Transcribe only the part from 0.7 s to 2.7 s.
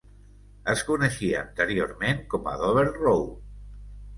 Es coneixia anteriorment com a